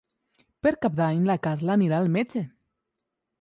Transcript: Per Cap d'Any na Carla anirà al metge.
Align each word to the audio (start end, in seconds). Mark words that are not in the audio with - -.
Per 0.67 0.71
Cap 0.85 0.95
d'Any 0.99 1.19
na 1.27 1.35
Carla 1.43 1.75
anirà 1.77 2.01
al 2.05 2.11
metge. 2.17 2.43